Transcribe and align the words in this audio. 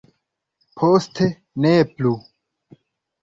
Poste 0.83 1.27
ne 1.65 1.73
plu. 1.97 2.13